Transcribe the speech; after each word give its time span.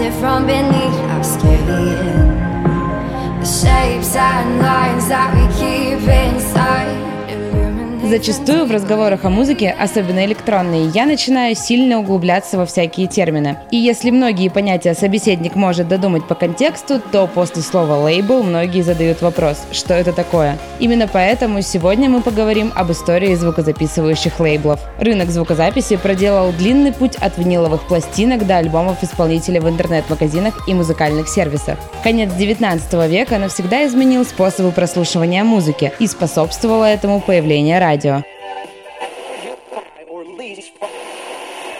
erupted 0.00 0.20
from 0.20 0.46
beneath 0.46 1.00
our 1.10 1.24
skin. 1.24 1.66
The 3.40 3.46
shapes 3.46 4.14
and 4.16 4.60
lines 4.60 5.08
that 5.08 5.34
we 5.34 5.46
keep 5.58 6.08
inside. 6.08 6.87
Зачастую 8.08 8.64
в 8.64 8.70
разговорах 8.70 9.26
о 9.26 9.28
музыке, 9.28 9.76
особенно 9.78 10.24
электронной, 10.24 10.86
я 10.94 11.04
начинаю 11.04 11.54
сильно 11.54 11.98
углубляться 11.98 12.56
во 12.56 12.64
всякие 12.64 13.06
термины. 13.06 13.58
И 13.70 13.76
если 13.76 14.10
многие 14.10 14.48
понятия 14.48 14.94
собеседник 14.94 15.54
может 15.54 15.88
додумать 15.88 16.26
по 16.26 16.34
контексту, 16.34 17.00
то 17.00 17.26
после 17.26 17.60
слова 17.60 17.98
«лейбл» 17.98 18.42
многие 18.42 18.80
задают 18.80 19.20
вопрос, 19.20 19.58
что 19.72 19.92
это 19.92 20.14
такое. 20.14 20.56
Именно 20.78 21.06
поэтому 21.06 21.60
сегодня 21.60 22.08
мы 22.08 22.22
поговорим 22.22 22.72
об 22.74 22.90
истории 22.92 23.34
звукозаписывающих 23.34 24.40
лейблов. 24.40 24.80
Рынок 24.98 25.28
звукозаписи 25.28 25.96
проделал 25.96 26.52
длинный 26.52 26.94
путь 26.94 27.16
от 27.16 27.36
виниловых 27.36 27.86
пластинок 27.88 28.46
до 28.46 28.56
альбомов 28.56 29.02
исполнителей 29.02 29.60
в 29.60 29.68
интернет-магазинах 29.68 30.66
и 30.66 30.72
музыкальных 30.72 31.28
сервисах. 31.28 31.76
Конец 32.02 32.32
19 32.32 33.10
века 33.10 33.36
навсегда 33.36 33.86
изменил 33.86 34.24
способы 34.24 34.72
прослушивания 34.72 35.44
музыки 35.44 35.92
и 35.98 36.06
способствовало 36.06 36.86
этому 36.86 37.20
появление 37.20 37.78
радио 37.78 37.97
радио. 37.98 38.37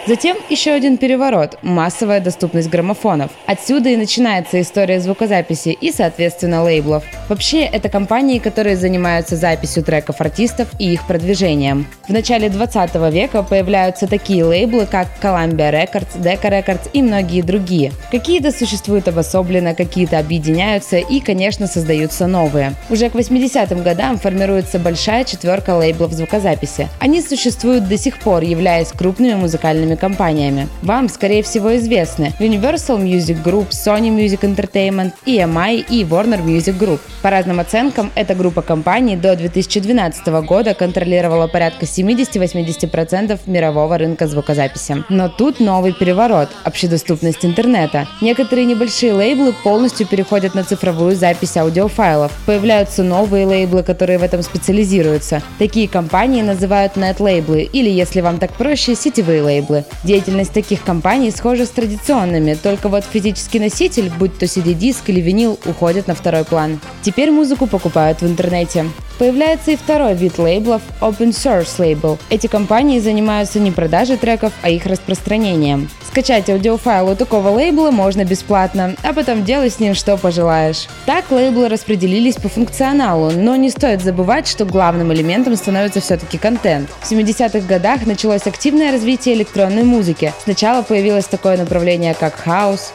Затем 0.08 0.38
еще 0.48 0.70
один 0.70 0.96
переворот– 0.96 1.58
массовая 1.62 2.20
доступность 2.20 2.70
граммофонов. 2.70 3.30
Отсюда 3.44 3.90
и 3.90 3.96
начинается 3.96 4.58
история 4.58 5.00
звукозаписи 5.00 5.68
и, 5.68 5.92
соответственно, 5.92 6.62
лейблов. 6.62 7.04
Вообще, 7.28 7.64
это 7.64 7.90
компании, 7.90 8.38
которые 8.38 8.76
занимаются 8.76 9.36
записью 9.36 9.84
треков 9.84 10.22
артистов 10.22 10.68
и 10.78 10.94
их 10.94 11.06
продвижением. 11.06 11.86
В 12.08 12.10
начале 12.10 12.48
20 12.48 12.94
века 13.12 13.42
появляются 13.42 14.06
такие 14.06 14.44
лейблы, 14.44 14.86
как 14.86 15.08
Columbia 15.20 15.70
Records, 15.70 16.16
Decca 16.16 16.50
Records 16.50 16.88
и 16.94 17.02
многие 17.02 17.42
другие. 17.42 17.92
Какие-то 18.10 18.50
существуют 18.50 19.08
обособленно, 19.08 19.74
какие-то 19.74 20.18
объединяются 20.18 20.96
и, 20.96 21.20
конечно, 21.20 21.66
создаются 21.66 22.26
новые. 22.26 22.72
Уже 22.88 23.10
к 23.10 23.14
80-м 23.14 23.82
годам 23.82 24.16
формируется 24.16 24.78
большая 24.78 25.24
четверка 25.24 25.76
лейблов 25.76 26.12
звукозаписи. 26.12 26.88
Они 26.98 27.20
существуют 27.20 27.88
до 27.88 27.98
сих 27.98 28.18
пор, 28.20 28.42
являясь 28.42 28.88
крупными 28.88 29.34
музыкальными 29.34 29.97
компаниями. 29.98 30.68
Вам, 30.82 31.08
скорее 31.08 31.42
всего, 31.42 31.76
известны 31.76 32.32
Universal 32.40 32.98
Music 33.02 33.42
Group, 33.42 33.70
Sony 33.70 34.10
Music 34.10 34.40
Entertainment, 34.40 35.12
EMI 35.26 35.84
и 35.88 36.04
Warner 36.04 36.44
Music 36.44 36.78
Group. 36.78 37.00
По 37.22 37.30
разным 37.30 37.60
оценкам, 37.60 38.10
эта 38.14 38.34
группа 38.34 38.62
компаний 38.62 39.16
до 39.16 39.34
2012 39.36 40.26
года 40.46 40.74
контролировала 40.74 41.46
порядка 41.48 41.84
70-80% 41.84 43.40
мирового 43.46 43.98
рынка 43.98 44.26
звукозаписи. 44.26 45.04
Но 45.08 45.28
тут 45.28 45.60
новый 45.60 45.92
переворот– 45.92 46.48
общедоступность 46.64 47.44
интернета. 47.44 48.06
Некоторые 48.20 48.66
небольшие 48.66 49.12
лейблы 49.12 49.52
полностью 49.64 50.06
переходят 50.06 50.54
на 50.54 50.64
цифровую 50.64 51.16
запись 51.16 51.56
аудиофайлов. 51.56 52.32
Появляются 52.46 53.02
новые 53.02 53.46
лейблы, 53.46 53.82
которые 53.82 54.18
в 54.18 54.22
этом 54.22 54.42
специализируются. 54.42 55.42
Такие 55.58 55.88
компании 55.88 56.42
называют 56.42 56.96
нет-лейблы 56.96 57.62
или, 57.62 57.90
если 57.90 58.20
вам 58.20 58.38
так 58.38 58.52
проще, 58.52 58.94
сетевые 58.94 59.42
лейблы. 59.42 59.84
Деятельность 60.04 60.52
таких 60.52 60.82
компаний 60.84 61.30
схожа 61.30 61.66
с 61.66 61.70
традиционными, 61.70 62.54
только 62.54 62.88
вот 62.88 63.04
физический 63.04 63.58
носитель, 63.58 64.10
будь 64.18 64.38
то 64.38 64.46
CD-диск 64.46 65.08
или 65.08 65.20
винил, 65.20 65.58
уходит 65.64 66.06
на 66.06 66.14
второй 66.14 66.44
план. 66.44 66.80
Теперь 67.02 67.30
музыку 67.30 67.66
покупают 67.66 68.20
в 68.20 68.26
интернете. 68.26 68.86
Появляется 69.18 69.72
и 69.72 69.76
второй 69.76 70.14
вид 70.14 70.38
лейблов– 70.38 70.80
Open 71.00 71.30
Source 71.30 71.78
Label. 71.78 72.18
Эти 72.30 72.46
компании 72.46 73.00
занимаются 73.00 73.58
не 73.58 73.72
продажей 73.72 74.16
треков, 74.16 74.52
а 74.62 74.70
их 74.70 74.86
распространением. 74.86 75.90
Скачать 76.06 76.48
аудиофайл 76.48 77.10
у 77.10 77.16
такого 77.16 77.48
лейбла 77.48 77.90
можно 77.90 78.24
бесплатно, 78.24 78.94
а 79.02 79.12
потом 79.12 79.44
делай 79.44 79.70
с 79.70 79.80
ним 79.80 79.94
что 79.94 80.16
пожелаешь. 80.16 80.86
Так 81.04 81.32
лейблы 81.32 81.68
распределились 81.68 82.36
по 82.36 82.48
функционалу, 82.48 83.32
но 83.32 83.56
не 83.56 83.70
стоит 83.70 84.02
забывать, 84.02 84.46
что 84.46 84.64
главным 84.64 85.12
элементом 85.12 85.56
становится 85.56 86.00
все-таки 86.00 86.38
контент. 86.38 86.88
В 87.00 87.10
70-х 87.10 87.66
годах 87.66 88.06
началось 88.06 88.46
активное 88.46 88.92
развитие 88.92 89.34
электронной 89.34 89.82
музыки. 89.82 90.32
Сначала 90.44 90.82
появилось 90.82 91.26
такое 91.26 91.56
направление, 91.56 92.14
как 92.14 92.36
хаус, 92.36 92.92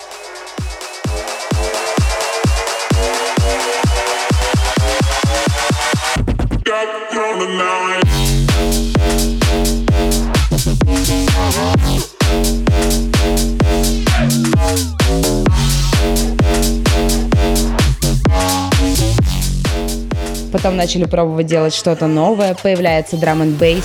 Потом 20.63 20.77
начали 20.77 21.03
пробовать 21.03 21.45
делать 21.45 21.73
что-то 21.73 22.07
новое, 22.07 22.55
появляется 22.55 23.17
драм 23.17 23.41
н 23.41 23.51
бейс. 23.51 23.83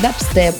Дабстеп. 0.00 0.54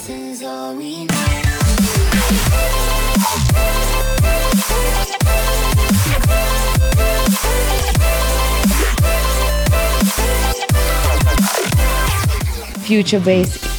Future 12.85 13.23
Bass 13.23 13.69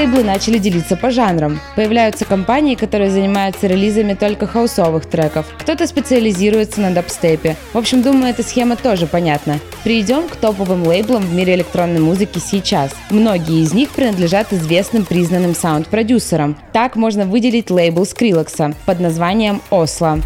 лейблы 0.00 0.24
начали 0.24 0.56
делиться 0.56 0.96
по 0.96 1.10
жанрам. 1.10 1.60
Появляются 1.76 2.24
компании, 2.24 2.74
которые 2.74 3.10
занимаются 3.10 3.66
релизами 3.66 4.14
только 4.14 4.46
хаусовых 4.46 5.04
треков. 5.04 5.44
Кто-то 5.58 5.86
специализируется 5.86 6.80
на 6.80 6.90
дабстепе. 6.90 7.56
В 7.74 7.78
общем, 7.78 8.00
думаю, 8.00 8.30
эта 8.30 8.42
схема 8.42 8.76
тоже 8.76 9.06
понятна. 9.06 9.60
Перейдем 9.84 10.26
к 10.28 10.36
топовым 10.36 10.86
лейблам 10.86 11.22
в 11.22 11.34
мире 11.34 11.54
электронной 11.54 12.00
музыки 12.00 12.38
сейчас. 12.38 12.92
Многие 13.10 13.62
из 13.62 13.74
них 13.74 13.90
принадлежат 13.90 14.54
известным 14.54 15.04
признанным 15.04 15.54
саунд-продюсерам. 15.54 16.56
Так 16.72 16.96
можно 16.96 17.26
выделить 17.26 17.70
лейбл 17.70 18.06
Скриллекса 18.06 18.74
под 18.86 19.00
названием 19.00 19.60
«Осло». 19.68 20.20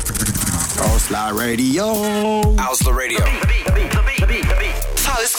Osla 0.95 1.33
Radio. 1.33 2.43
Osla 2.71 2.93
Radio. 2.93 3.94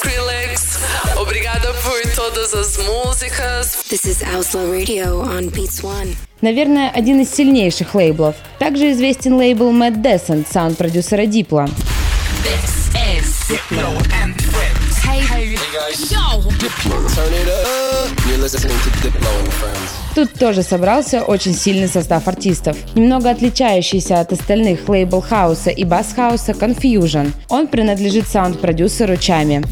Skrillex. 0.05 0.77
Obrigada 1.17 1.73
por 1.83 1.99
todas 2.13 2.53
as 2.53 2.77
músicas. 2.77 3.83
This 3.89 4.05
is 4.05 4.21
OWSLA 4.21 4.71
Radio 4.71 5.21
on 5.21 5.49
Beats 5.49 5.83
One. 5.83 6.15
Наверное, 6.41 6.91
один 6.91 7.21
из 7.21 7.31
сильнейших 7.33 7.95
лейблов. 7.95 8.35
Также 8.59 8.91
известен 8.91 9.33
лейбл 9.33 9.71
Mad 9.71 10.03
Decent, 10.03 10.45
саунд-продюсера 10.51 11.25
Дипла. 11.25 11.67
This 12.43 12.91
is 12.93 13.49
Diplo 13.49 13.97
and 14.21 14.39
Friends. 14.43 15.03
Hey, 15.03 15.21
hey, 15.21 15.55
guys. 15.73 16.11
Yo! 16.11 16.41
Diplo. 16.59 17.15
Turn 17.15 17.33
it 17.33 17.47
up. 17.47 17.84
Тут 20.13 20.33
тоже 20.33 20.63
собрался 20.63 21.23
очень 21.23 21.53
сильный 21.53 21.87
состав 21.87 22.27
артистов. 22.27 22.77
Немного 22.95 23.29
отличающийся 23.29 24.19
от 24.19 24.31
остальных 24.31 24.87
лейбл 24.87 25.21
хауса 25.21 25.71
и 25.71 25.83
бас 25.83 26.13
хауса 26.15 26.51
Confession. 26.51 27.31
Он 27.49 27.67
принадлежит 27.67 28.27
саунд-продюсеру 28.27 29.17
Tchami. 29.17 29.63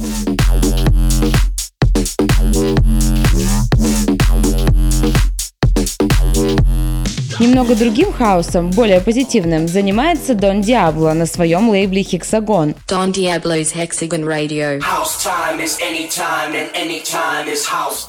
Немного 7.40 7.76
другим 7.76 8.14
хаосом, 8.14 8.70
более 8.70 9.02
позитивным, 9.02 9.68
занимается 9.68 10.34
Дон 10.34 10.62
Диабло 10.62 11.14
на 11.14 11.26
своем 11.26 11.70
лейбле 11.70 12.02
Hexagon. 12.02 12.76
Don 12.88 13.12
Diablo's 13.12 13.74
Hexagon 13.74 14.24
Radio. 14.24 14.80
House 14.80 15.24
time 15.24 15.60
is 15.60 15.78
anytime 15.82 16.54
and 16.56 16.70
anytime 16.76 17.48
is 17.48 17.66
house. 17.66 18.08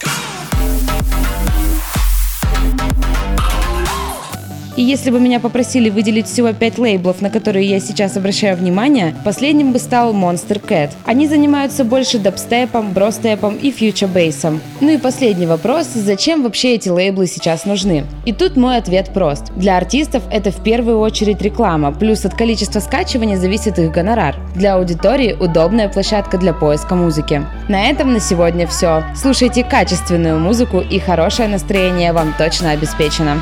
И 4.77 4.83
если 4.83 5.11
бы 5.11 5.21
меня 5.21 5.39
попросили 5.39 5.89
выделить 5.89 6.27
всего 6.27 6.53
5 6.53 6.79
лейблов, 6.79 7.21
на 7.21 7.31
которые 7.31 7.69
я 7.69 7.79
сейчас 7.79 8.17
обращаю 8.17 8.57
внимание, 8.57 9.15
последним 9.25 9.73
бы 9.73 9.79
стал 9.79 10.13
Monster 10.13 10.61
Cat. 10.61 10.91
Они 11.05 11.29
занимаются 11.29 11.85
больше 11.85 12.19
дабстепом, 12.19 12.93
бростепом 12.93 13.57
и 13.57 13.71
фьючербейсом. 13.71 14.61
Ну 14.81 14.91
и 14.91 14.99
последний 14.99 15.47
вопрос, 15.47 15.87
зачем 15.95 16.43
вообще 16.43 16.75
эти 16.75 16.89
лейблы 16.89 17.27
сейчас 17.27 17.67
нужны? 17.67 18.05
И 18.25 18.33
тут 18.33 18.57
мой 18.57 18.79
ответ 18.79 19.11
прост. 19.15 19.53
Для 19.55 19.77
артистов 19.77 20.25
это 20.31 20.51
в 20.51 20.63
первую 20.63 20.99
очередь 20.99 21.41
реклама, 21.41 21.93
плюс 21.93 22.25
от 22.25 22.35
количества 22.35 22.81
скачивания 22.81 23.37
зависит 23.37 23.79
их 23.79 23.93
гонорар. 23.93 24.37
Для 24.57 24.75
аудитории 24.75 25.37
удобная 25.39 25.89
площадка 25.89 26.37
для 26.37 26.53
поиска 26.53 26.97
музыки. 26.97 27.43
На 27.69 27.87
этом 27.91 28.13
на 28.13 28.21
сегодня 28.21 28.67
все. 28.67 29.05
Слушайте 29.15 29.63
качественную 29.63 30.41
музыку 30.41 30.81
и 30.81 30.99
хорошее 30.99 31.49
настроение 31.49 32.13
вам 32.13 32.35
точно 32.37 32.73
обеспечено. 32.73 33.41